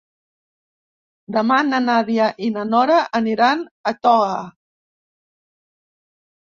Demà 1.35 1.59
na 1.67 1.81
Nàdia 1.83 2.31
i 2.47 2.51
na 2.57 2.65
Nora 2.73 2.99
aniran 3.23 3.63
a 3.93 3.97
Toga. 4.07 4.43